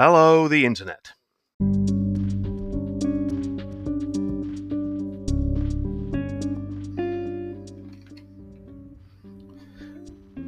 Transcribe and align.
Hello, 0.00 0.46
the 0.46 0.64
Internet. 0.64 1.10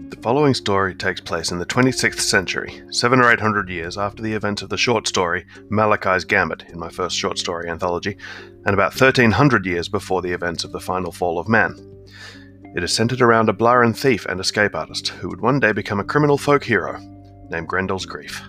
The 0.09 0.19
following 0.23 0.55
story 0.55 0.95
takes 0.95 1.21
place 1.21 1.51
in 1.51 1.59
the 1.59 1.67
26th 1.67 2.21
century, 2.21 2.81
seven 2.93 3.19
or 3.19 3.29
eight 3.29 3.41
hundred 3.41 3.69
years 3.69 3.99
after 3.99 4.23
the 4.23 4.35
events 4.35 4.63
of 4.63 4.69
the 4.69 4.79
short 4.79 5.09
story 5.09 5.45
Malachi's 5.69 6.25
Gambit 6.25 6.67
in 6.69 6.79
my 6.79 6.89
first 6.89 7.17
short 7.17 7.37
story 7.37 7.69
anthology, 7.69 8.17
and 8.67 8.73
about 8.73 8.93
1300 8.93 9.67
years 9.67 9.89
before 9.89 10.23
the 10.23 10.31
events 10.31 10.63
of 10.63 10.71
the 10.71 10.79
final 10.79 11.11
fall 11.11 11.41
of 11.41 11.49
man. 11.49 11.75
It 12.77 12.85
is 12.85 12.93
centered 12.93 13.21
around 13.21 13.49
a 13.49 13.53
Blarin 13.53 13.97
thief 13.97 14.27
and 14.27 14.39
escape 14.39 14.77
artist 14.77 15.09
who 15.09 15.29
would 15.29 15.41
one 15.41 15.59
day 15.59 15.73
become 15.73 15.99
a 15.99 16.05
criminal 16.05 16.39
folk 16.39 16.63
hero 16.63 17.01
named 17.51 17.67
Grendel's 17.67 18.07
Grief. 18.07 18.41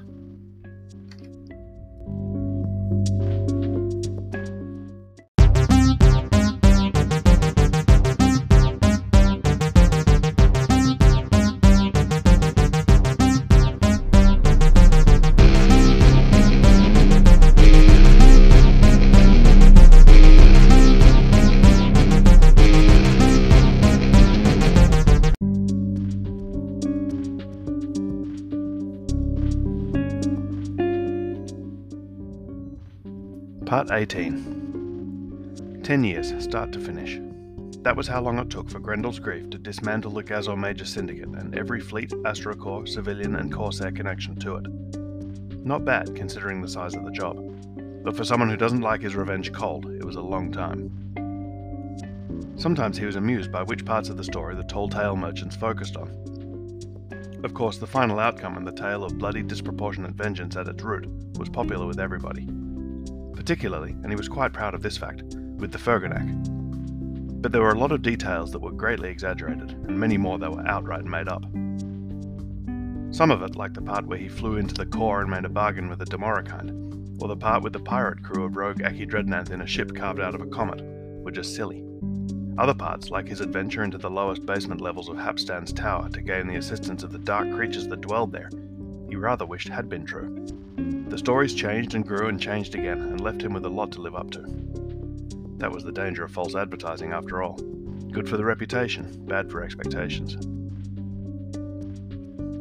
Part 33.72 33.90
18 33.90 35.80
Ten 35.82 36.04
years, 36.04 36.34
start 36.44 36.74
to 36.74 36.80
finish. 36.82 37.22
That 37.84 37.96
was 37.96 38.06
how 38.06 38.20
long 38.20 38.38
it 38.38 38.50
took 38.50 38.70
for 38.70 38.80
Grendel's 38.80 39.18
Grief 39.18 39.50
to 39.50 39.58
dismantle 39.58 40.12
the 40.12 40.24
Gazor 40.24 40.58
Major 40.58 40.84
Syndicate 40.84 41.30
and 41.30 41.58
every 41.58 41.80
fleet, 41.80 42.12
Astrocorps, 42.26 42.90
civilian, 42.90 43.38
and 43.38 43.50
Corsair 43.50 43.94
connection 43.94 44.36
to 44.42 44.58
it. 44.58 44.68
Not 45.66 45.86
bad, 45.86 46.14
considering 46.18 46.62
the 46.62 46.68
size 46.68 46.96
of 46.96 47.06
the 47.06 47.12
job. 47.12 47.38
But 48.04 48.18
for 48.18 48.26
someone 48.26 48.50
who 48.50 48.58
doesn't 48.58 48.82
like 48.82 49.00
his 49.00 49.16
revenge 49.16 49.54
cold, 49.54 49.86
it 49.86 50.04
was 50.04 50.18
a 50.18 50.22
long 50.22 50.52
time. 50.52 50.92
Sometimes 52.58 52.98
he 52.98 53.06
was 53.06 53.16
amused 53.16 53.54
by 53.54 53.64
which 53.64 53.86
parts 53.86 54.10
of 54.10 54.18
the 54.18 54.24
story 54.26 54.54
the 54.54 54.64
tall 54.64 54.90
tale 54.90 55.16
merchants 55.16 55.56
focused 55.56 55.96
on. 55.96 56.10
Of 57.46 57.54
course, 57.54 57.78
the 57.78 57.88
final 57.88 58.20
outcome 58.20 58.58
and 58.58 58.68
the 58.68 58.74
tale 58.74 59.06
of 59.06 59.18
bloody 59.18 59.44
disproportionate 59.44 60.12
vengeance 60.12 60.58
at 60.58 60.68
its 60.68 60.84
root 60.84 61.08
was 61.38 61.48
popular 61.48 61.86
with 61.86 62.02
everybody 62.02 62.50
particularly, 63.42 63.90
and 64.04 64.12
he 64.12 64.16
was 64.16 64.30
quite 64.30 64.54
proud 64.54 64.76
of 64.76 64.84
this 64.84 64.98
fact, 64.98 65.24
with 65.58 65.72
the 65.72 65.78
Ferganac. 65.80 67.42
But 67.42 67.52
there 67.52 67.64
were 67.64 67.72
a 67.72 67.80
lot 67.80 67.92
of 67.92 68.04
details 68.04 68.52
that 68.52 68.60
were 68.60 68.72
greatly 68.72 69.10
exaggerated, 69.10 69.72
and 69.72 70.00
many 70.00 70.16
more 70.16 70.38
that 70.38 70.52
were 70.52 70.68
outright 70.68 71.06
made 71.06 71.28
up. 71.28 71.42
Some 73.12 73.32
of 73.32 73.42
it, 73.42 73.56
like 73.56 73.74
the 73.74 73.82
part 73.82 74.06
where 74.06 74.20
he 74.20 74.30
flew 74.30 74.58
into 74.58 74.76
the 74.76 74.86
core 74.86 75.22
and 75.22 75.32
made 75.32 75.46
a 75.46 75.50
bargain 75.50 75.90
with 75.90 75.98
the 75.98 76.06
Demorikind, 76.06 77.20
or 77.20 77.28
the 77.30 77.36
part 77.36 77.64
with 77.64 77.74
the 77.74 77.80
pirate 77.80 78.24
crew 78.24 78.46
of 78.46 78.58
rogue 78.58 78.84
Aki 78.84 79.08
Dreadnought 79.08 79.50
in 79.50 79.62
a 79.62 79.68
ship 79.68 79.96
carved 79.96 80.20
out 80.20 80.36
of 80.36 80.42
a 80.42 80.46
comet, 80.46 80.84
were 81.24 81.32
just 81.32 81.56
silly. 81.56 81.84
Other 82.60 82.76
parts, 82.76 83.10
like 83.10 83.28
his 83.28 83.42
adventure 83.42 83.84
into 83.84 83.98
the 83.98 84.12
lowest 84.12 84.46
basement 84.46 84.82
levels 84.82 85.10
of 85.10 85.16
Hapstan's 85.16 85.74
tower 85.74 86.10
to 86.10 86.22
gain 86.22 86.46
the 86.46 86.58
assistance 86.58 87.02
of 87.02 87.12
the 87.12 87.18
dark 87.18 87.52
creatures 87.56 87.88
that 87.88 88.02
dwelled 88.02 88.34
there, 88.34 88.52
he 89.10 89.16
rather 89.16 89.48
wished 89.48 89.70
had 89.70 89.90
been 89.90 90.06
true. 90.06 90.46
The 91.12 91.18
stories 91.18 91.54
changed 91.54 91.94
and 91.94 92.08
grew 92.08 92.30
and 92.30 92.40
changed 92.40 92.74
again, 92.74 93.02
and 93.02 93.20
left 93.20 93.42
him 93.42 93.52
with 93.52 93.66
a 93.66 93.70
lot 93.70 93.92
to 93.92 94.02
live 94.02 94.16
up 94.16 94.32
to. 94.32 94.46
That 95.58 95.70
was 95.70 95.84
the 95.84 95.92
danger 95.92 96.24
of 96.24 96.32
false 96.32 96.56
advertising, 96.56 97.12
after 97.12 97.44
all. 97.44 97.56
Good 98.12 98.30
for 98.30 98.38
the 98.38 98.46
reputation, 98.46 99.26
bad 99.28 99.52
for 99.52 99.62
expectations. 99.62 100.38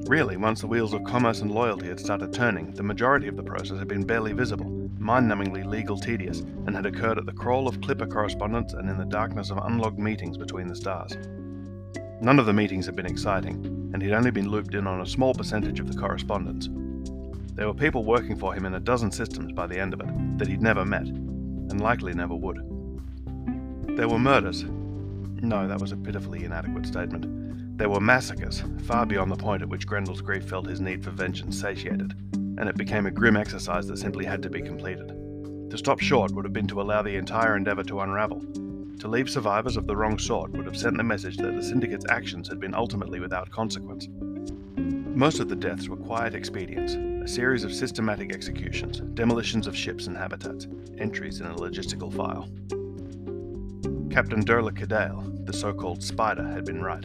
Really, 0.09 0.37
once 0.37 0.63
the 0.63 0.67
wheels 0.67 0.93
of 0.93 1.05
commerce 1.05 1.43
and 1.43 1.53
loyalty 1.53 1.87
had 1.87 2.01
started 2.01 2.33
turning, 2.33 2.73
the 2.73 2.83
majority 2.83 3.29
of 3.29 3.37
the 3.37 3.45
process 3.45 3.79
had 3.79 3.87
been 3.87 4.03
barely 4.03 4.33
visible, 4.33 4.69
mind 4.99 5.31
numbingly 5.31 5.65
legal 5.65 5.97
tedious, 5.97 6.41
and 6.41 6.75
had 6.75 6.87
occurred 6.87 7.19
at 7.19 7.27
the 7.27 7.33
crawl 7.33 7.69
of 7.69 7.81
clipper 7.81 8.09
correspondence 8.09 8.73
and 8.73 8.91
in 8.91 8.99
the 8.99 9.05
darkness 9.05 9.51
of 9.51 9.59
unlogged 9.59 10.01
meetings 10.01 10.37
between 10.37 10.67
the 10.67 10.75
stars. 10.75 11.17
None 12.21 12.41
of 12.41 12.47
the 12.47 12.53
meetings 12.53 12.87
had 12.87 12.97
been 12.97 13.07
exciting, 13.07 13.91
and 13.95 14.03
he'd 14.03 14.13
only 14.13 14.33
been 14.33 14.51
looped 14.51 14.75
in 14.75 14.89
on 14.89 15.03
a 15.03 15.07
small 15.07 15.35
percentage 15.35 15.79
of 15.79 15.87
the 15.87 15.97
correspondence, 15.97 16.69
there 17.55 17.67
were 17.67 17.75
people 17.75 18.05
working 18.05 18.37
for 18.37 18.55
him 18.55 18.65
in 18.65 18.75
a 18.75 18.81
dozen 18.81 19.11
systems 19.11 19.53
by 19.53 19.67
the 19.67 19.79
end 19.79 19.93
of 19.93 20.01
it 20.01 20.39
that 20.39 20.49
he'd 20.49 20.63
never 20.63 20.85
met, 20.85 21.07
and 21.07 21.81
likely 21.81 22.15
never 22.15 22.35
would. 22.35 22.59
There 23.97 24.09
were 24.09 24.19
murders. 24.19 24.65
No, 25.43 25.67
that 25.67 25.81
was 25.81 25.93
a 25.93 25.97
pitifully 25.97 26.45
inadequate 26.45 26.87
statement. 26.87 27.79
There 27.79 27.89
were 27.89 28.01
massacres, 28.01 28.63
far 28.85 29.07
beyond 29.07 29.31
the 29.31 29.37
point 29.37 29.63
at 29.63 29.69
which 29.69 29.87
Grendel's 29.87 30.21
grief 30.21 30.45
felt 30.45 30.67
his 30.67 30.81
need 30.81 31.03
for 31.03 31.11
vengeance 31.11 31.59
satiated, 31.59 32.15
and 32.35 32.69
it 32.69 32.77
became 32.77 33.07
a 33.07 33.11
grim 33.11 33.37
exercise 33.37 33.87
that 33.87 33.99
simply 33.99 34.25
had 34.25 34.43
to 34.43 34.51
be 34.51 34.61
completed. 34.61 35.09
To 35.71 35.79
stop 35.79 36.01
short 36.01 36.33
would 36.33 36.45
have 36.45 36.53
been 36.53 36.67
to 36.69 36.81
allow 36.81 37.03
the 37.03 37.17
entire 37.17 37.57
endeavour 37.57 37.85
to 37.85 38.01
unravel. 38.01 38.41
To 38.99 39.09
leave 39.09 39.31
survivors 39.31 39.79
of 39.79 39.87
the 39.87 39.97
wrong 39.97 40.19
sort 40.19 40.53
would 40.53 40.67
have 40.67 40.77
sent 40.77 40.99
the 40.99 41.03
message 41.03 41.39
that 41.39 41.57
the 41.57 41.63
Syndicate's 41.63 42.05
actions 42.11 42.49
had 42.49 42.61
been 42.61 42.75
ultimately 42.75 43.19
without 43.19 43.51
consequence. 43.51 44.09
Most 45.21 45.39
of 45.39 45.51
the 45.51 45.55
deaths 45.55 45.87
were 45.87 45.99
quiet 45.99 46.35
expedients, 46.35 46.95
a 46.95 47.29
series 47.29 47.63
of 47.63 47.75
systematic 47.75 48.35
executions, 48.35 49.01
demolitions 49.13 49.67
of 49.67 49.77
ships 49.77 50.07
and 50.07 50.17
habitats, 50.17 50.67
entries 50.97 51.41
in 51.41 51.47
a 51.47 51.55
logistical 51.55 52.11
file. 52.11 52.49
Captain 54.11 54.43
Durla 54.43 54.73
Cadale, 54.73 55.45
the 55.45 55.53
so 55.53 55.75
called 55.75 56.03
Spider, 56.03 56.43
had 56.43 56.65
been 56.65 56.81
right. 56.81 57.05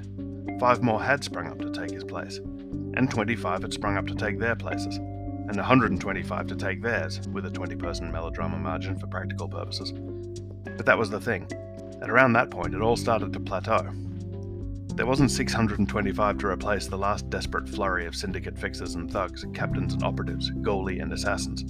Five 0.61 0.81
more 0.81 1.03
had 1.03 1.25
sprung 1.25 1.47
up 1.47 1.59
to 1.59 1.69
take 1.71 1.91
his 1.91 2.05
place, 2.05 2.37
and 2.37 3.11
25 3.11 3.63
had 3.63 3.73
sprung 3.73 3.97
up 3.97 4.07
to 4.07 4.15
take 4.15 4.39
their 4.39 4.55
places, 4.55 4.95
and 4.95 5.57
125 5.57 6.47
to 6.47 6.55
take 6.55 6.81
theirs, 6.81 7.19
with 7.33 7.45
a 7.45 7.51
20 7.51 7.75
person 7.75 8.09
melodrama 8.13 8.57
margin 8.57 8.97
for 8.97 9.07
practical 9.07 9.49
purposes. 9.49 9.91
But 10.77 10.85
that 10.85 10.97
was 10.97 11.09
the 11.09 11.19
thing. 11.19 11.49
At 12.01 12.09
around 12.09 12.31
that 12.31 12.49
point, 12.49 12.75
it 12.75 12.81
all 12.81 12.95
started 12.95 13.33
to 13.33 13.41
plateau, 13.41 13.91
there 14.95 15.05
wasn't 15.05 15.29
625 15.29 16.37
to 16.37 16.47
replace 16.47 16.87
the 16.87 16.97
last 16.97 17.29
desperate 17.29 17.67
flurry 17.67 18.05
of 18.05 18.15
syndicate 18.15 18.57
fixers 18.57 18.95
and 18.95 19.11
thugs, 19.11 19.45
captains 19.53 19.93
and 19.93 20.03
operatives, 20.03 20.51
goalie 20.51 21.01
and 21.01 21.11
assassins. 21.11 21.63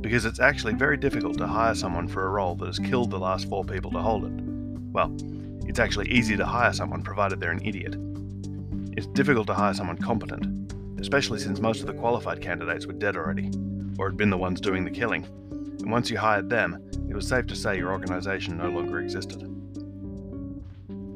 Because 0.00 0.24
it's 0.24 0.40
actually 0.40 0.72
very 0.72 0.96
difficult 0.96 1.36
to 1.38 1.46
hire 1.46 1.74
someone 1.74 2.08
for 2.08 2.26
a 2.26 2.30
role 2.30 2.54
that 2.56 2.66
has 2.66 2.78
killed 2.78 3.10
the 3.10 3.18
last 3.18 3.50
four 3.50 3.64
people 3.64 3.90
to 3.90 3.98
hold 3.98 4.24
it. 4.24 4.32
Well, 4.92 5.14
it's 5.66 5.78
actually 5.78 6.10
easy 6.10 6.38
to 6.38 6.46
hire 6.46 6.72
someone 6.72 7.02
provided 7.02 7.38
they're 7.38 7.50
an 7.50 7.64
idiot. 7.66 7.96
It's 8.96 9.08
difficult 9.08 9.46
to 9.48 9.54
hire 9.54 9.74
someone 9.74 9.98
competent, 9.98 10.72
especially 10.98 11.40
since 11.40 11.60
most 11.60 11.80
of 11.80 11.86
the 11.86 11.94
qualified 11.94 12.40
candidates 12.40 12.86
were 12.86 12.94
dead 12.94 13.14
already, 13.14 13.50
or 13.98 14.08
had 14.08 14.16
been 14.16 14.30
the 14.30 14.38
ones 14.38 14.58
doing 14.58 14.84
the 14.84 14.90
killing. 14.90 15.26
And 15.50 15.90
once 15.90 16.08
you 16.08 16.16
hired 16.16 16.48
them, 16.48 16.82
it 17.10 17.14
was 17.14 17.28
safe 17.28 17.46
to 17.48 17.56
say 17.56 17.76
your 17.76 17.92
organization 17.92 18.56
no 18.56 18.70
longer 18.70 19.00
existed. 19.00 19.53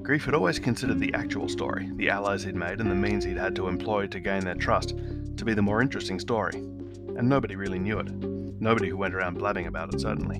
Grief 0.09 0.25
had 0.25 0.33
always 0.33 0.59
considered 0.59 0.99
the 1.01 1.13
actual 1.13 1.51
story, 1.51 1.91
the 1.97 2.09
allies 2.09 2.43
he'd 2.43 2.57
made, 2.57 2.81
and 2.81 2.91
the 2.91 2.95
means 2.95 3.25
he'd 3.25 3.37
had 3.37 3.55
to 3.55 3.69
employ 3.69 4.07
to 4.07 4.19
gain 4.19 4.43
their 4.43 4.55
trust, 4.55 4.97
to 5.37 5.45
be 5.45 5.53
the 5.53 5.61
more 5.61 5.83
interesting 5.83 6.19
story. 6.19 6.55
And 6.55 7.29
nobody 7.29 7.57
really 7.57 7.79
knew 7.79 7.99
it. 7.99 8.11
Nobody 8.59 8.89
who 8.89 8.97
went 8.97 9.15
around 9.15 9.37
blabbing 9.37 9.67
about 9.67 9.93
it, 9.93 10.01
certainly. 10.01 10.39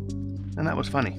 And 0.57 0.67
that 0.67 0.75
was 0.75 0.89
funny. 0.89 1.19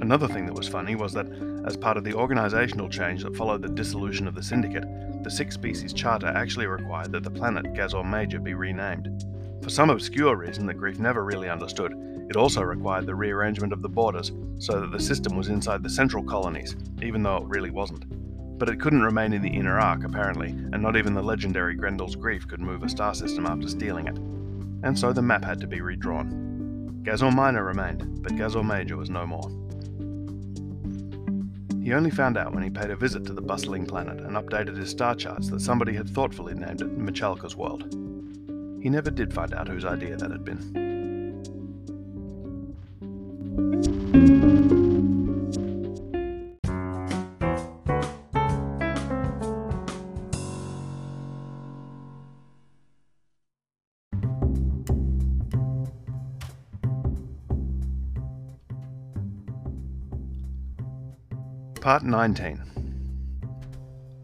Another 0.00 0.28
thing 0.28 0.44
that 0.44 0.54
was 0.54 0.68
funny 0.68 0.96
was 0.96 1.14
that, 1.14 1.26
as 1.64 1.78
part 1.78 1.96
of 1.96 2.04
the 2.04 2.12
organisational 2.12 2.90
change 2.90 3.22
that 3.22 3.38
followed 3.38 3.62
the 3.62 3.70
dissolution 3.70 4.28
of 4.28 4.34
the 4.34 4.42
Syndicate, 4.42 4.84
the 5.24 5.30
Six 5.30 5.54
Species 5.54 5.94
Charter 5.94 6.26
actually 6.26 6.66
required 6.66 7.10
that 7.12 7.22
the 7.22 7.30
planet 7.30 7.72
Gazor 7.72 8.04
Major 8.04 8.38
be 8.38 8.52
renamed. 8.52 9.24
For 9.62 9.70
some 9.70 9.88
obscure 9.88 10.36
reason 10.36 10.66
that 10.66 10.74
Grief 10.74 10.98
never 10.98 11.24
really 11.24 11.48
understood, 11.48 11.94
it 12.28 12.36
also 12.36 12.62
required 12.62 13.06
the 13.06 13.14
rearrangement 13.14 13.72
of 13.72 13.82
the 13.82 13.88
borders 13.88 14.32
so 14.58 14.80
that 14.80 14.90
the 14.90 15.00
system 15.00 15.36
was 15.36 15.48
inside 15.48 15.82
the 15.82 15.90
central 15.90 16.22
colonies, 16.22 16.76
even 17.02 17.22
though 17.22 17.36
it 17.36 17.46
really 17.46 17.70
wasn't. 17.70 18.04
But 18.58 18.68
it 18.68 18.80
couldn't 18.80 19.02
remain 19.02 19.32
in 19.32 19.42
the 19.42 19.50
inner 19.50 19.78
arc, 19.78 20.04
apparently, 20.04 20.48
and 20.48 20.82
not 20.82 20.96
even 20.96 21.14
the 21.14 21.22
legendary 21.22 21.76
Grendel's 21.76 22.16
Grief 22.16 22.48
could 22.48 22.60
move 22.60 22.82
a 22.82 22.88
star 22.88 23.14
system 23.14 23.46
after 23.46 23.68
stealing 23.68 24.06
it. 24.06 24.16
And 24.82 24.98
so 24.98 25.12
the 25.12 25.22
map 25.22 25.44
had 25.44 25.60
to 25.60 25.66
be 25.66 25.80
redrawn. 25.80 27.00
Gazor 27.02 27.34
Minor 27.34 27.64
remained, 27.64 28.22
but 28.22 28.32
Gazor 28.32 28.66
Major 28.66 28.96
was 28.96 29.10
no 29.10 29.26
more. 29.26 29.48
He 31.84 31.92
only 31.92 32.10
found 32.10 32.36
out 32.36 32.52
when 32.52 32.64
he 32.64 32.70
paid 32.70 32.90
a 32.90 32.96
visit 32.96 33.24
to 33.26 33.32
the 33.32 33.40
bustling 33.40 33.86
planet 33.86 34.18
and 34.18 34.36
updated 34.36 34.76
his 34.76 34.90
star 34.90 35.14
charts 35.14 35.48
that 35.50 35.60
somebody 35.60 35.94
had 35.94 36.08
thoughtfully 36.08 36.54
named 36.54 36.80
it 36.80 36.98
Machalka's 36.98 37.54
World. 37.54 37.84
He 38.82 38.90
never 38.90 39.10
did 39.10 39.32
find 39.32 39.54
out 39.54 39.68
whose 39.68 39.84
idea 39.84 40.16
that 40.16 40.32
had 40.32 40.44
been. 40.44 40.85
Part 61.86 62.02
19 62.02 62.60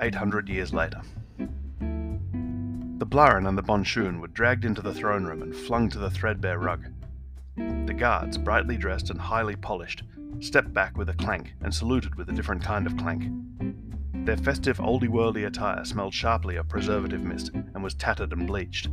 800 0.01 0.49
years 0.49 0.75
later. 0.75 1.01
The 1.39 3.07
Blarin 3.07 3.47
and 3.47 3.57
the 3.57 3.63
Bonshun 3.63 4.19
were 4.21 4.27
dragged 4.27 4.65
into 4.65 4.83
the 4.83 4.93
throne 4.93 5.25
room 5.25 5.43
and 5.43 5.55
flung 5.55 5.89
to 5.91 5.99
the 6.01 6.11
threadbare 6.11 6.59
rug. 6.59 6.87
The 7.55 7.95
guards, 7.97 8.37
brightly 8.37 8.77
dressed 8.77 9.11
and 9.11 9.21
highly 9.21 9.55
polished, 9.55 10.03
stepped 10.41 10.75
back 10.75 10.99
with 10.99 11.09
a 11.09 11.15
clank 11.15 11.55
and 11.61 11.73
saluted 11.73 12.17
with 12.17 12.29
a 12.29 12.33
different 12.33 12.65
kind 12.65 12.85
of 12.85 12.97
clank. 12.97 13.31
Their 14.27 14.39
festive 14.39 14.79
oldie-worldy 14.79 15.47
attire 15.47 15.85
smelled 15.85 16.15
sharply 16.15 16.57
of 16.57 16.69
preservative 16.69 17.23
mist 17.23 17.53
and 17.55 17.85
was 17.85 17.95
tattered 17.95 18.33
and 18.33 18.45
bleached. 18.45 18.89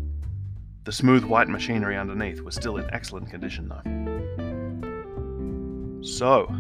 The 0.84 0.92
smooth 0.92 1.24
white 1.24 1.50
machinery 1.50 1.98
underneath 1.98 2.42
was 2.42 2.54
still 2.54 2.78
in 2.78 2.88
excellent 2.94 3.32
condition, 3.32 3.68
though. 3.68 3.82
So, 6.04 6.56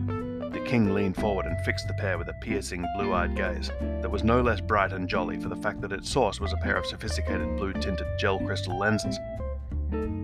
the 0.51 0.59
king 0.61 0.93
leaned 0.93 1.15
forward 1.15 1.45
and 1.45 1.59
fixed 1.61 1.87
the 1.87 1.93
pair 1.93 2.17
with 2.17 2.29
a 2.29 2.33
piercing, 2.41 2.85
blue 2.95 3.13
eyed 3.13 3.35
gaze 3.35 3.71
that 4.01 4.09
was 4.09 4.23
no 4.23 4.41
less 4.41 4.61
bright 4.61 4.93
and 4.93 5.07
jolly 5.07 5.39
for 5.39 5.49
the 5.49 5.55
fact 5.55 5.81
that 5.81 5.91
its 5.91 6.09
source 6.09 6.39
was 6.39 6.53
a 6.53 6.57
pair 6.57 6.75
of 6.75 6.85
sophisticated 6.85 7.57
blue 7.57 7.73
tinted 7.73 8.07
gel 8.17 8.39
crystal 8.39 8.77
lenses. 8.77 9.19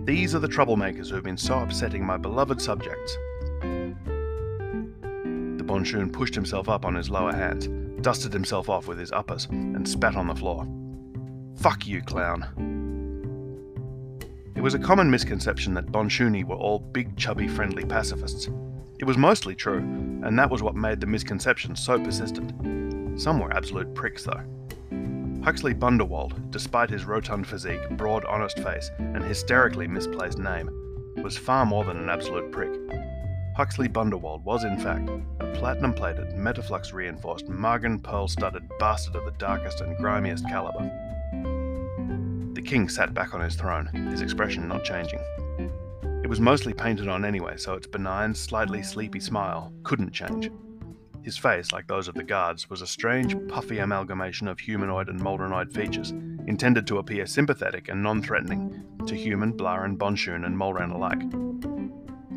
These 0.06 0.36
are 0.36 0.40
the 0.40 0.48
troublemakers 0.48 1.10
who 1.10 1.16
have 1.16 1.24
been 1.24 1.38
so 1.38 1.60
upsetting 1.60 2.06
my 2.06 2.18
beloved 2.18 2.62
subjects. 2.62 3.18
The 3.62 3.96
Bonshun 5.64 6.14
pushed 6.14 6.36
himself 6.36 6.70
up 6.70 6.86
on 6.86 6.96
his 6.96 7.10
lower 7.10 7.34
hands, 7.34 7.68
dusted 8.02 8.32
himself 8.32 8.70
off 8.70 8.88
with 8.88 9.00
his 9.00 9.12
uppers, 9.12 9.46
and 9.46 9.88
spat 9.88 10.16
on 10.16 10.28
the 10.28 10.36
floor. 10.36 10.68
Fuck 11.56 11.88
you, 11.88 12.02
clown. 12.02 12.46
It 14.56 14.62
was 14.62 14.74
a 14.74 14.80
common 14.80 15.10
misconception 15.10 15.74
that 15.74 15.88
Bonshuni 15.88 16.44
were 16.44 16.56
all 16.56 16.80
big, 16.80 17.18
chubby, 17.18 17.48
friendly 17.48 17.86
pacifists. 17.86 18.50
It 18.98 19.06
was 19.06 19.18
mostly 19.18 19.56
true, 19.56 19.80
and 19.80 20.40
that 20.40 20.50
was 20.50 20.64
what 20.64 20.76
made 20.76 21.02
the 21.02 21.08
misconception 21.08 21.76
so 21.76 22.00
persistent. 22.00 23.20
Some 23.20 23.40
were 23.40 23.54
absolute 23.54 23.94
pricks, 23.94 24.24
though. 24.24 24.44
Huxley 25.44 25.74
Bunderwald, 25.74 26.50
despite 26.50 26.90
his 26.90 27.06
rotund 27.06 27.46
physique, 27.46 27.90
broad, 27.92 28.24
honest 28.26 28.58
face, 28.60 28.90
and 28.98 29.24
hysterically 29.24 29.88
misplaced 29.88 30.40
name, 30.40 30.70
was 31.22 31.38
far 31.38 31.66
more 31.66 31.84
than 31.84 31.98
an 31.98 32.10
absolute 32.10 32.52
prick. 32.52 32.72
Huxley 33.56 33.88
Bunderwald 33.88 34.44
was, 34.44 34.64
in 34.64 34.80
fact, 34.80 35.10
a 35.40 35.54
platinum 35.54 35.94
plated, 35.94 36.30
metaflux 36.32 36.94
reinforced, 36.94 37.48
margan 37.48 38.02
pearl 38.02 38.28
studded 38.28 38.64
bastard 38.80 39.16
of 39.16 39.26
the 39.26 39.32
darkest 39.38 39.82
and 39.82 39.96
grimiest 39.98 40.48
caliber. 40.48 40.90
The 42.54 42.62
king 42.62 42.90
sat 42.90 43.14
back 43.14 43.34
on 43.34 43.42
his 43.42 43.56
throne, 43.56 43.88
his 44.10 44.22
expression 44.22 44.68
not 44.68 44.84
changing. 44.84 45.20
It 46.26 46.30
was 46.30 46.42
mostly 46.42 46.74
painted 46.74 47.08
on 47.08 47.24
anyway, 47.24 47.56
so 47.56 47.76
its 47.76 47.86
benign, 47.86 48.34
slightly 48.34 48.82
sleepy 48.82 49.20
smile 49.20 49.72
couldn't 49.84 50.12
change. 50.12 50.50
His 51.22 51.38
face, 51.38 51.72
like 51.72 51.86
those 51.86 52.08
of 52.08 52.16
the 52.16 52.24
guards, 52.24 52.68
was 52.68 52.82
a 52.82 52.88
strange, 52.88 53.36
puffy 53.48 53.78
amalgamation 53.78 54.48
of 54.48 54.60
humanoid 54.60 55.08
and 55.08 55.22
Moldrenoid 55.22 55.72
features, 55.72 56.10
intended 56.48 56.88
to 56.88 56.98
appear 56.98 57.28
sympathetic 57.28 57.90
and 57.90 58.02
non 58.02 58.24
threatening 58.24 58.84
to 59.06 59.14
human, 59.14 59.54
Blarin, 59.54 60.00
Bonshun, 60.00 60.48
and 60.48 60.58
Molran 60.58 60.92
alike. 60.92 61.22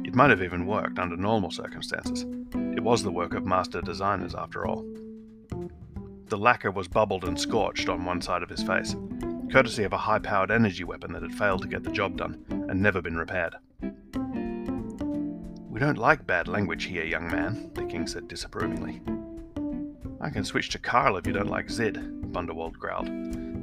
It 0.06 0.14
might 0.14 0.28
have 0.28 0.42
even 0.42 0.66
worked 0.66 0.98
under 0.98 1.16
normal 1.16 1.50
circumstances. 1.50 2.26
It 2.76 2.82
was 2.82 3.02
the 3.02 3.10
work 3.10 3.32
of 3.32 3.46
master 3.46 3.80
designers, 3.80 4.34
after 4.34 4.66
all. 4.66 4.84
The 6.26 6.36
lacquer 6.36 6.72
was 6.72 6.88
bubbled 6.88 7.24
and 7.24 7.40
scorched 7.40 7.88
on 7.88 8.04
one 8.04 8.20
side 8.20 8.42
of 8.42 8.50
his 8.50 8.62
face, 8.62 8.94
courtesy 9.50 9.84
of 9.84 9.94
a 9.94 9.96
high 9.96 10.18
powered 10.18 10.50
energy 10.50 10.84
weapon 10.84 11.14
that 11.14 11.22
had 11.22 11.34
failed 11.34 11.62
to 11.62 11.68
get 11.68 11.84
the 11.84 11.90
job 11.90 12.18
done 12.18 12.44
and 12.50 12.82
never 12.82 13.00
been 13.00 13.16
repaired. 13.16 13.54
We 15.78 15.84
don't 15.84 15.96
like 15.96 16.26
bad 16.26 16.48
language 16.48 16.86
here, 16.86 17.04
young 17.04 17.28
man, 17.28 17.70
the 17.74 17.84
king 17.84 18.08
said 18.08 18.26
disapprovingly. 18.26 19.00
I 20.20 20.28
can 20.28 20.42
switch 20.42 20.70
to 20.70 20.78
Carl 20.80 21.16
if 21.18 21.24
you 21.24 21.32
don't 21.32 21.48
like 21.48 21.70
Zid, 21.70 21.94
Bunderwald 22.32 22.72
growled. 22.72 23.06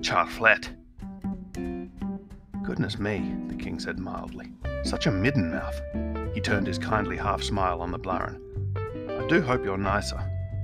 Charflet. 0.01 0.69
Goodness 2.63 2.97
me, 2.97 3.35
the 3.47 3.55
king 3.55 3.81
said 3.81 3.99
mildly. 3.99 4.53
Such 4.85 5.07
a 5.07 5.11
midden 5.11 5.51
mouth. 5.51 5.81
He 6.33 6.39
turned 6.39 6.67
his 6.67 6.79
kindly 6.79 7.17
half 7.17 7.43
smile 7.43 7.81
on 7.81 7.91
the 7.91 7.99
Blarin. 7.99 8.39
I 9.21 9.27
do 9.27 9.41
hope 9.41 9.65
you're 9.65 9.77
nicer. 9.77 10.23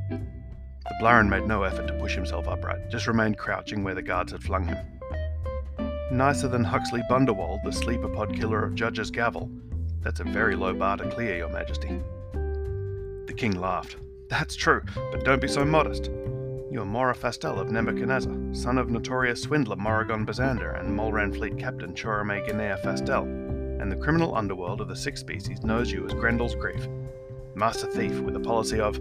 The 0.09 0.95
Blarin 1.01 1.27
made 1.27 1.48
no 1.48 1.63
effort 1.63 1.88
to 1.88 2.00
push 2.00 2.15
himself 2.15 2.48
upright, 2.48 2.89
just 2.89 3.07
remained 3.07 3.38
crouching 3.38 3.83
where 3.83 3.95
the 3.95 4.01
guards 4.01 4.31
had 4.31 4.42
flung 4.42 4.68
him. 4.68 4.77
Nicer 6.12 6.50
than 6.50 6.66
Huxley 6.66 7.02
Bunderwald, 7.10 7.63
the 7.63 7.72
sleeper 7.72 8.10
pod 8.10 8.36
killer 8.36 8.66
of 8.66 8.75
Judge's 8.75 9.10
Gavel, 9.10 9.50
that's 10.02 10.19
a 10.19 10.25
very 10.25 10.58
low 10.58 10.74
bar 10.74 10.98
to 10.98 11.10
clear, 11.10 11.38
Your 11.38 11.48
Majesty. 11.48 12.02
The 13.28 13.34
king 13.34 13.54
laughed. 13.54 13.96
That's 14.28 14.58
true, 14.58 14.81
but 14.94 15.24
don't 15.24 15.42
be 15.42 15.48
so 15.48 15.63
modest. 15.63 16.08
You 16.69 16.81
are 16.81 16.86
Mora 16.86 17.16
Fastel 17.16 17.58
of 17.58 17.72
Nebuchadnezzar, 17.72 18.36
son 18.52 18.78
of 18.78 18.90
notorious 18.90 19.42
swindler 19.42 19.78
Morrigan 19.78 20.25
Bazander 20.25 20.78
and 20.78 20.94
Molran 21.00 21.34
fleet 21.34 21.58
captain 21.58 21.94
Chorame 21.94 22.46
Guinea 22.46 22.75
Fastel, 22.84 23.24
and 23.81 23.90
the 23.90 23.96
criminal 23.96 24.36
underworld 24.36 24.81
of 24.81 24.90
the 24.90 24.96
sixth 24.98 25.22
species 25.22 25.63
knows 25.63 25.94
you 25.94 26.06
as 26.06 26.13
Grendel's 26.13 26.56
Grief. 26.56 26.90
Master 27.56 27.88
thief 27.88 28.19
with 28.19 28.36
a 28.36 28.40
policy 28.42 28.81
of, 28.81 29.00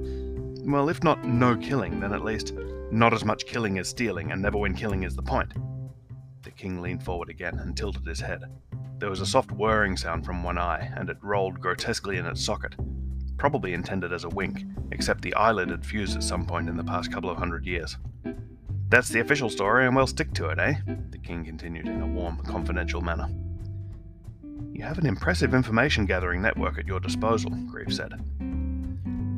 well, 0.65 0.89
if 0.89 1.03
not 1.03 1.25
no 1.25 1.57
killing, 1.57 1.99
then 1.99 2.13
at 2.13 2.25
least 2.25 2.55
not 2.93 3.13
as 3.13 3.25
much 3.25 3.47
killing 3.47 3.79
as 3.79 3.89
stealing, 3.89 4.31
and 4.31 4.41
never 4.41 4.59
when 4.59 4.75
killing 4.75 5.03
is 5.03 5.17
the 5.17 5.23
point. 5.23 5.53
The 6.43 6.51
king 6.51 6.81
leaned 6.81 7.03
forward 7.03 7.29
again 7.29 7.59
and 7.59 7.77
tilted 7.77 8.07
his 8.07 8.21
head. 8.21 8.45
There 8.99 9.11
was 9.11 9.21
a 9.21 9.27
soft 9.27 9.53
whirring 9.53 9.97
sound 9.97 10.25
from 10.25 10.43
one 10.43 10.59
eye, 10.59 10.91
and 10.97 11.11
it 11.11 11.19
rolled 11.23 11.61
grotesquely 11.61 12.17
in 12.17 12.27
its 12.27 12.43
socket, 12.45 12.75
probably 13.37 13.75
intended 13.75 14.13
as 14.13 14.25
a 14.25 14.29
wink, 14.29 14.65
except 14.91 15.23
the 15.23 15.35
eyelid 15.35 15.71
had 15.71 15.85
fused 15.85 16.17
at 16.17 16.23
some 16.23 16.47
point 16.47 16.69
in 16.69 16.77
the 16.77 16.85
past 16.85 17.13
couple 17.13 17.31
of 17.31 17.39
hundred 17.39 17.67
years. 17.67 17.97
That's 18.89 19.09
the 19.09 19.21
official 19.21 19.51
story, 19.51 19.87
and 19.87 19.95
we'll 19.95 20.07
stick 20.07 20.33
to 20.35 20.49
it, 20.49 20.59
eh? 20.59 20.75
The 21.11 21.19
king 21.19 21.45
continued 21.45 21.87
in 21.87 22.01
a 22.01 22.07
warm, 22.07 22.39
confidential 22.45 23.01
manner. 23.01 23.29
You 24.73 24.83
have 24.83 24.99
an 24.99 25.07
impressive 25.07 25.55
information 25.55 26.07
gathering 26.07 26.41
network 26.43 26.79
at 26.79 26.87
your 26.87 27.01
disposal, 27.01 27.51
Grief 27.71 27.95
said. 27.95 28.15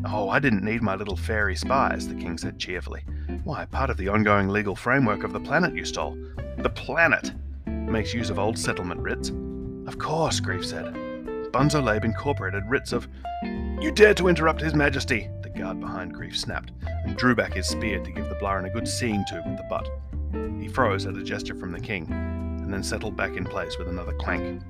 Oh, 0.05 0.31
I 0.31 0.39
didn't 0.39 0.65
need 0.65 0.83
my 0.83 0.95
little 0.95 1.17
fairy 1.17 1.57
spies, 1.57 2.09
the 2.09 2.15
king 2.15 2.39
said 2.39 2.59
cheerfully. 2.59 3.05
Why, 3.45 3.65
part 3.67 3.91
of 3.91 3.97
the 3.97 4.09
ongoing 4.09 4.49
legal 4.49 4.77
framework 4.77 5.25
of 5.25 5.33
the 5.33 5.41
planet 5.41 5.75
you 5.75 5.85
stole. 5.85 6.17
The 6.59 6.71
planet! 6.71 7.33
Makes 7.67 8.15
use 8.15 8.31
of 8.31 8.39
old 8.39 8.59
settlement 8.59 9.01
writs, 9.01 9.31
of 9.87 9.99
course, 9.99 10.41
Grief 10.41 10.65
said. 10.65 10.95
Bunzo 11.53 11.83
Labe 11.83 12.05
incorporated 12.05 12.63
writs 12.69 12.93
of. 12.93 13.09
You 13.43 13.91
dare 13.91 14.15
to 14.15 14.29
interrupt 14.29 14.61
His 14.61 14.75
Majesty! 14.75 15.29
The 15.43 15.51
guard 15.51 15.81
behind 15.81 16.15
Grief 16.15 16.39
snapped, 16.39 16.73
and 16.87 17.17
drew 17.17 17.35
back 17.35 17.53
his 17.53 17.67
spear 17.67 17.99
to 17.99 18.11
give 18.13 18.29
the 18.29 18.37
Blarin 18.37 18.67
a 18.67 18.71
good 18.71 18.87
seeing 18.87 19.25
to 19.27 19.43
with 19.45 19.57
the 19.57 19.67
butt. 19.69 19.89
He 20.61 20.69
froze 20.69 21.05
at 21.05 21.17
a 21.17 21.23
gesture 21.23 21.55
from 21.55 21.73
the 21.73 21.81
king, 21.81 22.07
and 22.11 22.73
then 22.73 22.83
settled 22.83 23.17
back 23.17 23.37
in 23.37 23.45
place 23.45 23.77
with 23.77 23.89
another 23.89 24.13
clank. 24.15 24.63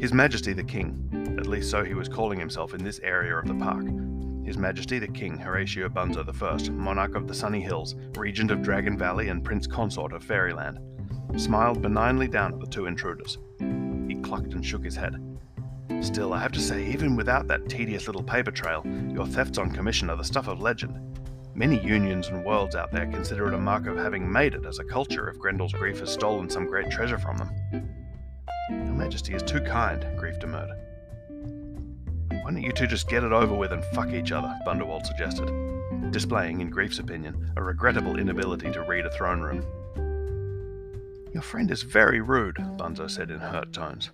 His 0.00 0.14
Majesty 0.14 0.52
the 0.52 0.64
King, 0.64 1.36
at 1.38 1.46
least 1.46 1.70
so 1.70 1.84
he 1.84 1.94
was 1.94 2.08
calling 2.08 2.38
himself 2.38 2.72
in 2.72 2.82
this 2.82 3.00
area 3.00 3.36
of 3.36 3.46
the 3.48 3.54
park. 3.54 3.84
His 4.50 4.58
Majesty 4.58 4.98
the 4.98 5.06
King 5.06 5.38
Horatio 5.38 5.88
Bunzo 5.88 6.24
I, 6.26 6.70
monarch 6.72 7.14
of 7.14 7.28
the 7.28 7.34
Sunny 7.34 7.60
Hills, 7.60 7.94
regent 8.16 8.50
of 8.50 8.62
Dragon 8.62 8.98
Valley, 8.98 9.28
and 9.28 9.44
prince 9.44 9.64
consort 9.64 10.12
of 10.12 10.24
Fairyland 10.24 10.80
smiled 11.36 11.80
benignly 11.80 12.26
down 12.26 12.54
at 12.54 12.58
the 12.58 12.66
two 12.66 12.86
intruders. 12.86 13.38
He 13.60 14.16
clucked 14.16 14.52
and 14.52 14.66
shook 14.66 14.82
his 14.82 14.96
head. 14.96 15.14
Still, 16.00 16.32
I 16.32 16.40
have 16.40 16.50
to 16.50 16.60
say, 16.60 16.84
even 16.84 17.14
without 17.14 17.46
that 17.46 17.68
tedious 17.68 18.08
little 18.08 18.24
paper 18.24 18.50
trail, 18.50 18.82
your 19.14 19.24
thefts 19.24 19.56
on 19.56 19.70
commission 19.70 20.10
are 20.10 20.16
the 20.16 20.24
stuff 20.24 20.48
of 20.48 20.60
legend. 20.60 20.98
Many 21.54 21.78
unions 21.78 22.26
and 22.26 22.44
worlds 22.44 22.74
out 22.74 22.90
there 22.90 23.06
consider 23.06 23.46
it 23.46 23.54
a 23.54 23.58
mark 23.58 23.86
of 23.86 23.98
having 23.98 24.32
made 24.32 24.54
it 24.54 24.66
as 24.66 24.80
a 24.80 24.84
culture 24.84 25.30
if 25.30 25.38
Grendel's 25.38 25.74
Grief 25.74 26.00
has 26.00 26.12
stolen 26.12 26.50
some 26.50 26.66
great 26.66 26.90
treasure 26.90 27.18
from 27.20 27.36
them. 27.36 27.50
Your 28.68 28.96
Majesty 28.96 29.32
is 29.32 29.44
too 29.44 29.60
kind, 29.60 30.04
Grief 30.18 30.40
demurred. 30.40 30.72
Why 32.50 32.54
don't 32.54 32.64
you 32.64 32.72
two 32.72 32.88
just 32.88 33.08
get 33.08 33.22
it 33.22 33.30
over 33.30 33.54
with 33.54 33.70
and 33.70 33.84
fuck 33.94 34.12
each 34.12 34.32
other? 34.32 34.52
Bunderwald 34.66 35.06
suggested, 35.06 35.46
displaying, 36.10 36.60
in 36.60 36.68
Grief's 36.68 36.98
opinion, 36.98 37.52
a 37.54 37.62
regrettable 37.62 38.18
inability 38.18 38.72
to 38.72 38.82
read 38.82 39.06
a 39.06 39.10
throne 39.12 39.40
room. 39.40 39.64
Your 41.32 41.44
friend 41.44 41.70
is 41.70 41.84
very 41.84 42.20
rude, 42.20 42.56
Bunzo 42.56 43.08
said 43.08 43.30
in 43.30 43.38
hurt 43.38 43.72
tones. 43.72 44.10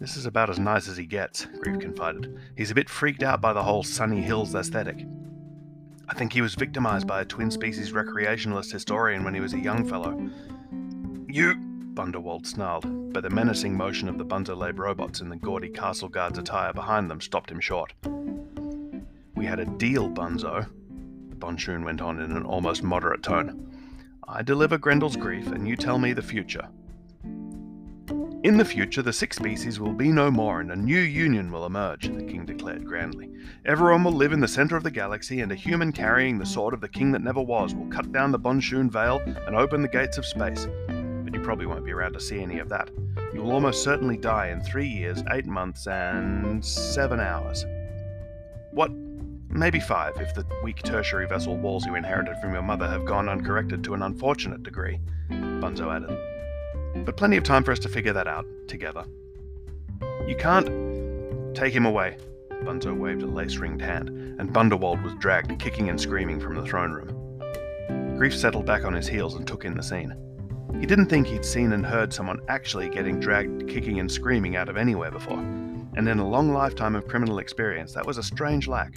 This 0.00 0.16
is 0.16 0.26
about 0.26 0.50
as 0.50 0.58
nice 0.58 0.88
as 0.88 0.96
he 0.96 1.06
gets, 1.06 1.46
Grief 1.62 1.78
confided. 1.78 2.36
He's 2.56 2.72
a 2.72 2.74
bit 2.74 2.90
freaked 2.90 3.22
out 3.22 3.40
by 3.40 3.52
the 3.52 3.62
whole 3.62 3.84
Sunny 3.84 4.20
Hills 4.20 4.56
aesthetic. 4.56 5.06
I 6.08 6.14
think 6.14 6.32
he 6.32 6.40
was 6.40 6.56
victimized 6.56 7.06
by 7.06 7.20
a 7.20 7.24
twin 7.24 7.52
species 7.52 7.92
recreationalist 7.92 8.72
historian 8.72 9.22
when 9.22 9.34
he 9.34 9.40
was 9.40 9.54
a 9.54 9.60
young 9.60 9.88
fellow. 9.88 10.18
You, 11.28 11.54
Bunderwald 11.94 12.44
snarled, 12.44 12.86
but 13.12 13.22
the 13.22 13.30
menacing 13.30 13.76
motion 13.76 14.08
of 14.08 14.18
the 14.18 14.24
Bunzerlabe 14.24 14.78
robots 14.78 15.20
in 15.20 15.28
the 15.28 15.36
gaudy 15.36 15.68
castle 15.68 16.08
guard's 16.08 16.38
attire 16.38 16.72
behind 16.72 17.10
them 17.10 17.20
stopped 17.20 17.50
him 17.50 17.60
short. 17.60 17.94
We 19.34 19.46
had 19.46 19.60
a 19.60 19.66
deal, 19.66 20.08
Bunzo, 20.08 20.68
the 21.30 21.36
Bonshun 21.36 21.84
went 21.84 22.00
on 22.00 22.20
in 22.20 22.32
an 22.32 22.44
almost 22.44 22.82
moderate 22.82 23.22
tone. 23.22 23.70
I 24.26 24.42
deliver 24.42 24.78
Grendel's 24.78 25.16
grief, 25.16 25.46
and 25.46 25.66
you 25.66 25.76
tell 25.76 25.98
me 25.98 26.12
the 26.12 26.22
future. 26.22 26.68
In 28.44 28.56
the 28.56 28.64
future, 28.64 29.02
the 29.02 29.12
six 29.12 29.36
species 29.36 29.80
will 29.80 29.92
be 29.92 30.12
no 30.12 30.30
more 30.30 30.60
and 30.60 30.70
a 30.70 30.76
new 30.76 31.00
union 31.00 31.50
will 31.50 31.66
emerge, 31.66 32.06
the 32.06 32.22
king 32.22 32.46
declared 32.46 32.86
grandly. 32.86 33.30
Everyone 33.66 34.04
will 34.04 34.12
live 34.12 34.32
in 34.32 34.38
the 34.38 34.46
center 34.46 34.76
of 34.76 34.84
the 34.84 34.92
galaxy, 34.92 35.40
and 35.40 35.50
a 35.50 35.56
human 35.56 35.90
carrying 35.92 36.38
the 36.38 36.46
sword 36.46 36.72
of 36.72 36.80
the 36.80 36.88
king 36.88 37.10
that 37.12 37.22
never 37.22 37.42
was 37.42 37.74
will 37.74 37.88
cut 37.88 38.12
down 38.12 38.30
the 38.30 38.38
Bonshun 38.38 38.90
Veil 38.90 39.20
and 39.46 39.56
open 39.56 39.82
the 39.82 39.88
gates 39.88 40.18
of 40.18 40.24
space. 40.24 40.68
You 41.38 41.44
probably 41.44 41.66
won't 41.66 41.84
be 41.84 41.92
around 41.92 42.14
to 42.14 42.20
see 42.20 42.40
any 42.40 42.58
of 42.58 42.68
that. 42.70 42.90
You 43.32 43.42
will 43.42 43.52
almost 43.52 43.84
certainly 43.84 44.16
die 44.16 44.48
in 44.48 44.60
three 44.60 44.88
years, 44.88 45.22
eight 45.30 45.46
months, 45.46 45.86
and 45.86 46.64
seven 46.64 47.20
hours. 47.20 47.64
What? 48.72 48.90
Maybe 49.48 49.78
five, 49.78 50.16
if 50.16 50.34
the 50.34 50.44
weak 50.64 50.82
tertiary 50.82 51.26
vessel 51.28 51.56
walls 51.56 51.86
you 51.86 51.94
inherited 51.94 52.36
from 52.40 52.52
your 52.52 52.62
mother 52.62 52.88
have 52.88 53.04
gone 53.04 53.28
uncorrected 53.28 53.84
to 53.84 53.94
an 53.94 54.02
unfortunate 54.02 54.62
degree, 54.62 55.00
Bunzo 55.30 55.94
added 55.94 56.18
but 57.04 57.16
plenty 57.16 57.36
of 57.36 57.44
time 57.44 57.62
for 57.62 57.70
us 57.70 57.78
to 57.78 57.88
figure 57.88 58.12
that 58.12 58.26
out 58.26 58.46
together. 58.66 59.04
You 60.26 60.36
can't 60.36 61.54
take 61.54 61.72
him 61.72 61.86
away. 61.86 62.16
Bunzo 62.64 62.96
waved 62.96 63.22
a 63.22 63.26
lace 63.26 63.56
ringed 63.56 63.80
hand, 63.80 64.08
and 64.40 64.52
Bunderwald 64.52 65.02
was 65.02 65.14
dragged 65.14 65.56
kicking 65.60 65.88
and 65.88 66.00
screaming 66.00 66.40
from 66.40 66.56
the 66.56 66.64
throne 66.64 66.92
room. 66.92 68.16
Grief 68.16 68.36
settled 68.36 68.66
back 68.66 68.84
on 68.84 68.92
his 68.92 69.06
heels 69.06 69.34
and 69.34 69.46
took 69.46 69.64
in 69.64 69.76
the 69.76 69.82
scene. 69.82 70.14
He 70.74 70.86
didn't 70.86 71.06
think 71.06 71.26
he'd 71.26 71.44
seen 71.44 71.72
and 71.72 71.84
heard 71.84 72.12
someone 72.12 72.40
actually 72.48 72.88
getting 72.88 73.18
dragged 73.18 73.68
kicking 73.68 73.98
and 74.00 74.10
screaming 74.10 74.56
out 74.56 74.68
of 74.68 74.76
anywhere 74.76 75.10
before, 75.10 75.38
and 75.38 76.08
in 76.08 76.18
a 76.18 76.28
long 76.28 76.52
lifetime 76.52 76.94
of 76.94 77.08
criminal 77.08 77.38
experience, 77.38 77.92
that 77.94 78.06
was 78.06 78.18
a 78.18 78.22
strange 78.22 78.68
lack. 78.68 78.94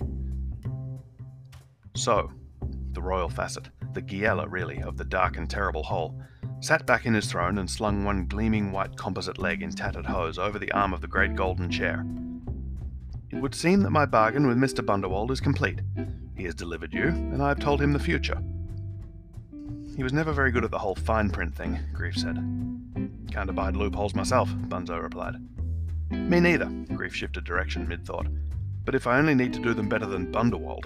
So, 1.96 2.32
the 2.92 3.02
royal 3.02 3.30
facet, 3.30 3.70
the 3.94 4.02
Giella, 4.02 4.46
really, 4.50 4.82
of 4.84 4.98
the 4.98 5.06
dark 5.06 5.38
and 5.38 5.50
terrible 5.50 5.84
hole, 5.84 6.22
sat 6.60 6.86
back 6.86 7.06
in 7.06 7.14
his 7.14 7.26
throne 7.26 7.58
and 7.58 7.70
slung 7.70 8.04
one 8.04 8.28
gleaming 8.28 8.72
white 8.72 8.96
composite 8.96 9.40
leg 9.40 9.64
in 9.64 9.72
tattered 9.72 10.06
hose 10.06 10.38
over 10.38 10.60
the 10.60 10.72
arm 10.74 10.94
of 10.94 11.02
the 11.02 11.08
great 11.08 11.36
golden 11.36 11.72
chair. 11.72 12.06
It 13.32 13.42
would 13.42 13.56
seem 13.56 13.82
that 13.82 13.92
my 13.92 14.06
bargain 14.06 14.46
with 14.46 14.58
Mr. 14.58 14.86
Bunderwald 14.86 15.32
is 15.32 15.40
complete. 15.40 15.80
He 16.36 16.44
has 16.44 16.54
delivered 16.54 16.94
you, 16.94 17.08
and 17.08 17.42
I 17.42 17.48
have 17.48 17.60
told 17.60 17.82
him 17.82 17.94
the 17.94 18.00
future. 18.00 18.42
He 19.96 20.04
was 20.04 20.14
never 20.14 20.32
very 20.32 20.52
good 20.52 20.64
at 20.64 20.72
the 20.72 20.80
whole 20.80 20.96
fine 20.96 21.30
print 21.30 21.54
thing, 21.54 21.80
Grief 21.94 22.16
said. 22.16 22.36
Can't 23.32 23.50
abide 23.50 23.76
loopholes 23.76 24.16
myself, 24.16 24.50
Bunzo 24.50 25.02
replied. 25.02 25.36
Me 26.10 26.40
neither, 26.40 26.66
Grief 26.94 27.14
shifted 27.14 27.44
direction 27.44 27.88
mid 27.88 28.06
thought. 28.06 28.28
But 28.86 28.96
if 28.96 29.06
I 29.06 29.18
only 29.18 29.36
need 29.36 29.54
to 29.54 29.62
do 29.62 29.74
them 29.74 29.90
better 29.90 30.06
than 30.06 30.32
Bunderwald. 30.32 30.86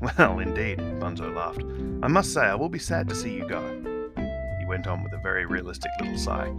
Well, 0.00 0.40
indeed, 0.40 0.78
Bunzo 0.78 1.34
laughed. 1.34 1.62
I 2.02 2.08
must 2.08 2.32
say 2.32 2.40
I 2.40 2.56
will 2.56 2.68
be 2.68 2.78
sad 2.78 3.08
to 3.08 3.14
see 3.14 3.34
you 3.34 3.48
go 3.48 3.62
He 4.58 4.66
went 4.66 4.88
on 4.88 5.04
with 5.04 5.12
a 5.12 5.22
very 5.22 5.46
realistic 5.46 5.90
little 6.00 6.18
sigh. 6.18 6.52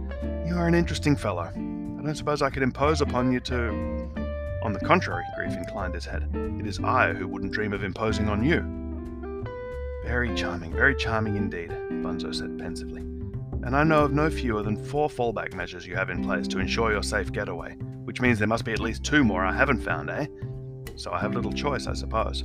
You 0.46 0.56
are 0.56 0.66
an 0.66 0.74
interesting 0.74 1.14
fellow. 1.14 1.44
I 1.44 1.52
don't 1.54 2.14
suppose 2.16 2.42
I 2.42 2.50
could 2.50 2.62
impose 2.62 3.00
upon 3.00 3.32
you 3.32 3.40
to. 3.40 3.68
On 4.62 4.72
the 4.72 4.80
contrary, 4.80 5.24
Grief 5.36 5.52
inclined 5.52 5.94
his 5.94 6.06
head. 6.06 6.28
It 6.58 6.66
is 6.66 6.80
I 6.80 7.12
who 7.12 7.28
wouldn't 7.28 7.52
dream 7.52 7.74
of 7.74 7.84
imposing 7.84 8.30
on 8.30 8.42
you. 8.42 8.83
Very 10.04 10.34
charming, 10.34 10.72
very 10.72 10.94
charming 10.94 11.36
indeed, 11.36 11.70
Bunzo 11.70 12.34
said 12.34 12.58
pensively. 12.58 13.00
And 13.64 13.74
I 13.74 13.82
know 13.82 14.04
of 14.04 14.12
no 14.12 14.28
fewer 14.28 14.62
than 14.62 14.84
four 14.84 15.08
fallback 15.08 15.54
measures 15.54 15.86
you 15.86 15.96
have 15.96 16.10
in 16.10 16.22
place 16.22 16.46
to 16.48 16.58
ensure 16.58 16.92
your 16.92 17.02
safe 17.02 17.32
getaway, 17.32 17.74
which 18.04 18.20
means 18.20 18.38
there 18.38 18.46
must 18.46 18.66
be 18.66 18.72
at 18.72 18.80
least 18.80 19.02
two 19.02 19.24
more 19.24 19.44
I 19.44 19.52
haven't 19.52 19.80
found, 19.80 20.10
eh? 20.10 20.26
So 20.96 21.10
I 21.10 21.18
have 21.20 21.34
little 21.34 21.52
choice, 21.52 21.86
I 21.86 21.94
suppose. 21.94 22.44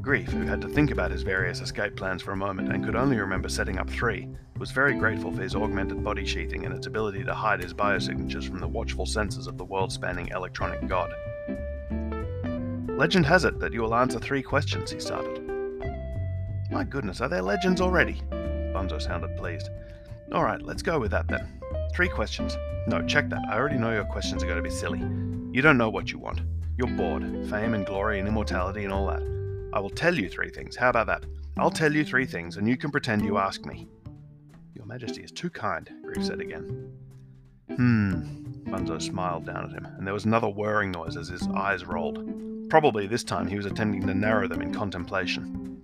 Grief, 0.00 0.28
who 0.28 0.46
had 0.46 0.60
to 0.62 0.68
think 0.68 0.92
about 0.92 1.10
his 1.10 1.22
various 1.22 1.60
escape 1.60 1.96
plans 1.96 2.22
for 2.22 2.30
a 2.30 2.36
moment 2.36 2.72
and 2.72 2.84
could 2.84 2.96
only 2.96 3.18
remember 3.18 3.48
setting 3.48 3.78
up 3.78 3.90
three, 3.90 4.28
was 4.56 4.70
very 4.70 4.94
grateful 4.94 5.32
for 5.32 5.42
his 5.42 5.56
augmented 5.56 6.02
body 6.04 6.24
sheathing 6.24 6.64
and 6.64 6.74
its 6.74 6.86
ability 6.86 7.24
to 7.24 7.34
hide 7.34 7.62
his 7.62 7.74
biosignatures 7.74 8.48
from 8.48 8.60
the 8.60 8.68
watchful 8.68 9.04
senses 9.04 9.46
of 9.46 9.58
the 9.58 9.64
world 9.64 9.92
spanning 9.92 10.28
electronic 10.28 10.86
god. 10.86 11.12
Legend 12.88 13.26
has 13.26 13.44
it 13.44 13.58
that 13.58 13.72
you 13.72 13.80
will 13.80 13.94
answer 13.94 14.18
three 14.18 14.42
questions, 14.42 14.90
he 14.90 15.00
started. 15.00 15.39
My 16.70 16.84
goodness, 16.84 17.20
are 17.20 17.28
there 17.28 17.42
legends 17.42 17.80
already? 17.80 18.22
Bunzo 18.30 19.02
sounded 19.02 19.36
pleased. 19.36 19.68
All 20.32 20.44
right, 20.44 20.62
let's 20.62 20.82
go 20.82 21.00
with 21.00 21.10
that 21.10 21.26
then. 21.26 21.60
Three 21.92 22.08
questions. 22.08 22.56
No, 22.86 23.04
check 23.06 23.28
that. 23.28 23.42
I 23.50 23.56
already 23.56 23.76
know 23.76 23.92
your 23.92 24.04
questions 24.04 24.42
are 24.42 24.46
going 24.46 24.62
to 24.62 24.62
be 24.62 24.70
silly. 24.70 25.00
You 25.52 25.62
don't 25.62 25.78
know 25.78 25.90
what 25.90 26.12
you 26.12 26.18
want. 26.18 26.42
You're 26.78 26.96
bored. 26.96 27.22
Fame 27.50 27.74
and 27.74 27.84
glory 27.84 28.20
and 28.20 28.28
immortality 28.28 28.84
and 28.84 28.92
all 28.92 29.08
that. 29.08 29.22
I 29.72 29.80
will 29.80 29.90
tell 29.90 30.14
you 30.14 30.28
three 30.28 30.50
things. 30.50 30.76
How 30.76 30.90
about 30.90 31.08
that? 31.08 31.24
I'll 31.58 31.72
tell 31.72 31.92
you 31.92 32.04
three 32.04 32.24
things, 32.24 32.56
and 32.56 32.68
you 32.68 32.76
can 32.76 32.92
pretend 32.92 33.24
you 33.24 33.38
ask 33.38 33.66
me. 33.66 33.88
Your 34.74 34.86
Majesty 34.86 35.22
is 35.22 35.32
too 35.32 35.50
kind, 35.50 35.90
Grief 36.04 36.24
said 36.24 36.40
again. 36.40 36.92
Hmm. 37.74 38.44
Bunzo 38.70 39.02
smiled 39.02 39.44
down 39.44 39.64
at 39.64 39.72
him, 39.72 39.86
and 39.98 40.06
there 40.06 40.14
was 40.14 40.24
another 40.24 40.48
whirring 40.48 40.92
noise 40.92 41.16
as 41.16 41.28
his 41.28 41.46
eyes 41.48 41.84
rolled. 41.84 42.70
Probably 42.70 43.08
this 43.08 43.24
time 43.24 43.48
he 43.48 43.56
was 43.56 43.66
attempting 43.66 44.06
to 44.06 44.14
narrow 44.14 44.46
them 44.46 44.62
in 44.62 44.72
contemplation. 44.72 45.79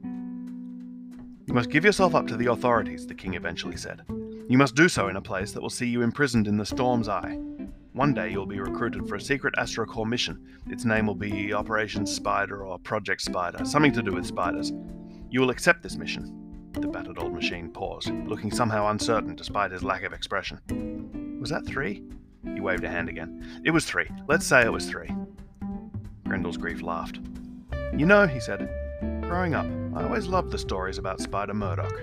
You 1.47 1.55
must 1.55 1.71
give 1.71 1.85
yourself 1.85 2.17
up 2.17 2.27
to 2.27 2.37
the 2.37 2.51
authorities, 2.51 3.07
the 3.07 3.15
king 3.15 3.35
eventually 3.35 3.77
said. 3.77 4.03
You 4.49 4.59
must 4.59 4.75
do 4.75 4.89
so 4.89 5.07
in 5.09 5.17
a 5.17 5.23
place 5.23 5.53
that 5.53 5.61
will 5.61 5.71
see 5.71 5.87
you 5.87 6.03
imprisoned 6.03 6.49
in 6.49 6.57
the 6.57 6.67
storm's 6.67 7.09
eye. 7.09 7.39
One 7.93 8.13
day 8.13 8.31
you'll 8.31 8.47
be 8.47 8.59
recruited 8.59 9.09
for 9.09 9.15
a 9.15 9.21
secret 9.21 9.55
AstroCorps 9.57 10.09
mission. 10.09 10.45
Its 10.69 10.85
name 10.85 11.07
will 11.07 11.15
be 11.15 11.55
Operation 11.55 12.05
Spider 12.05 12.67
or 12.67 12.79
Project 12.81 13.23
Spider, 13.23 13.65
something 13.65 13.93
to 13.93 14.03
do 14.03 14.13
with 14.13 14.27
spiders. 14.27 14.73
You 15.31 15.41
will 15.41 15.51
accept 15.51 15.83
this 15.83 15.97
mission. 15.97 16.71
The 16.73 16.89
battered 16.89 17.19
old 17.19 17.33
machine 17.33 17.71
paused, 17.71 18.11
looking 18.27 18.51
somehow 18.51 18.89
uncertain 18.89 19.37
despite 19.37 19.71
his 19.71 19.85
lack 19.85 20.03
of 20.03 20.13
expression. 20.13 21.39
Was 21.41 21.51
that 21.51 21.65
three? 21.65 22.03
He 22.55 22.61
waved 22.61 22.85
a 22.85 22.91
hand 22.91 23.09
again. 23.09 23.63
It 23.65 23.71
was 23.71 23.85
three. 23.85 24.09
Let's 24.29 24.47
say 24.47 24.63
it 24.63 24.73
was 24.73 24.91
three. 24.91 25.11
Grendel's 26.25 26.57
grief 26.57 26.83
laughed. 26.83 27.21
You 27.97 28.05
know, 28.05 28.27
he 28.27 28.41
said, 28.41 28.69
growing 29.23 29.55
up, 29.55 29.67
I 29.97 30.05
always 30.05 30.27
loved 30.27 30.51
the 30.51 30.59
stories 30.59 30.99
about 30.99 31.21
Spider 31.23 31.55
Murdoch. 31.55 32.03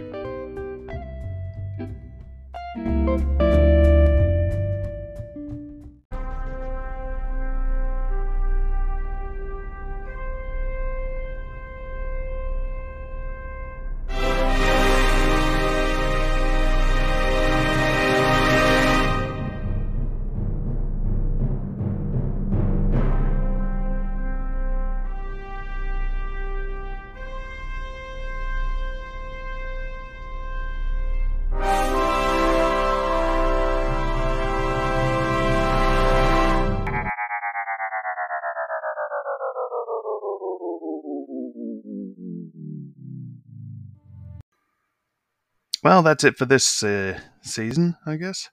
Well, 45.83 46.01
that's 46.01 46.23
it 46.23 46.37
for 46.37 46.45
this 46.45 46.81
uh, 46.81 47.19
season, 47.41 47.97
I 48.05 48.15
guess. 48.15 48.49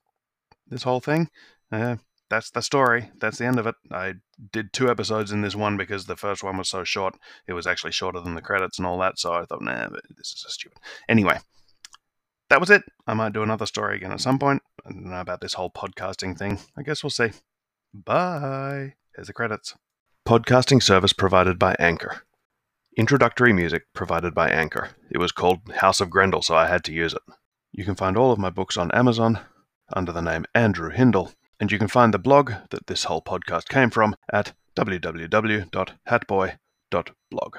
This 0.69 0.83
whole 0.83 1.01
thing. 1.01 1.29
Uh, 1.71 1.97
that's 2.29 2.51
the 2.51 2.61
story. 2.61 3.11
That's 3.21 3.39
the 3.39 3.47
end 3.47 3.59
of 3.59 3.67
it. 3.67 3.77
I 3.91 4.15
did 4.53 4.73
two 4.73 4.91
episodes 4.91 5.31
in 5.31 5.41
this 5.41 5.55
one 5.55 5.77
because 5.77 6.07
the 6.07 6.17
first 6.17 6.43
one 6.43 6.57
was 6.57 6.69
so 6.69 6.83
short. 6.83 7.15
It 7.47 7.53
was 7.53 7.67
actually 7.67 7.93
shorter 7.93 8.21
than 8.21 8.35
the 8.35 8.43
credits 8.43 8.79
and 8.79 8.87
all 8.87 8.99
that. 8.99 9.19
So 9.19 9.33
I 9.33 9.45
thought, 9.45 9.63
nah, 9.63 9.89
this 10.17 10.33
is 10.33 10.45
stupid. 10.49 10.79
Anyway, 11.09 11.39
that 12.49 12.61
was 12.61 12.71
it. 12.71 12.83
I 13.07 13.15
might 13.15 13.33
do 13.33 13.43
another 13.43 13.67
story 13.67 13.97
again 13.97 14.13
at 14.13 14.21
some 14.21 14.39
point. 14.39 14.63
I 14.85 14.91
don't 14.91 15.07
know 15.07 15.21
about 15.21 15.41
this 15.41 15.55
whole 15.55 15.71
podcasting 15.71 16.37
thing. 16.37 16.59
I 16.77 16.83
guess 16.83 17.03
we'll 17.05 17.11
see. 17.11 17.31
Bye. 17.95 18.95
Here's 19.15 19.29
the 19.29 19.33
credits. 19.33 19.75
Podcasting 20.27 20.83
service 20.83 21.13
provided 21.13 21.59
by 21.59 21.77
Anchor. 21.79 22.23
Introductory 22.97 23.53
music 23.53 23.85
provided 23.95 24.35
by 24.35 24.51
Anchor. 24.51 24.91
It 25.11 25.19
was 25.19 25.31
called 25.31 25.61
House 25.77 26.01
of 26.01 26.11
Grendel, 26.11 26.43
so 26.43 26.57
I 26.57 26.67
had 26.67 26.83
to 26.85 26.93
use 26.93 27.13
it. 27.13 27.23
You 27.71 27.85
can 27.85 27.95
find 27.95 28.17
all 28.17 28.33
of 28.33 28.39
my 28.39 28.51
books 28.51 28.77
on 28.77 28.91
Amazon 28.91 29.39
under 29.95 30.11
the 30.11 30.21
name 30.21 30.45
Andrew 30.57 30.91
Hindle, 30.91 31.31
and 31.61 31.71
you 31.71 31.79
can 31.79 31.87
find 31.87 32.13
the 32.13 32.19
blog 32.19 32.53
that 32.71 32.89
this 32.89 33.05
whole 33.05 33.23
podcast 33.23 33.69
came 33.69 33.91
from 33.91 34.17
at 34.33 34.55
www.hatboy.blog. 34.77 37.57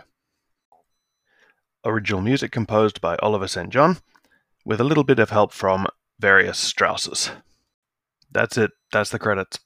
Original 1.85 2.21
music 2.21 2.51
composed 2.51 3.00
by 3.00 3.15
Oliver 3.17 3.47
St. 3.47 3.69
John, 3.69 4.00
with 4.65 4.81
a 4.81 4.85
little 4.85 5.05
bit 5.05 5.19
of 5.19 5.29
help 5.29 5.53
from 5.53 5.88
various 6.19 6.59
Strausses. 6.59 7.31
That's 8.29 8.57
it. 8.57 8.71
That's 8.91 9.09
the 9.09 9.19
credits. 9.19 9.59